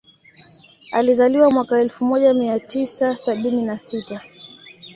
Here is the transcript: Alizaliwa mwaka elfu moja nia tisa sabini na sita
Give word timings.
Alizaliwa 0.91 1.49
mwaka 1.51 1.79
elfu 1.81 2.05
moja 2.05 2.33
nia 2.33 2.59
tisa 2.59 3.15
sabini 3.15 3.61
na 3.61 3.79
sita 3.79 4.21